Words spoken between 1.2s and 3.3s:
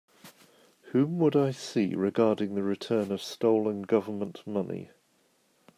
I see regarding the return of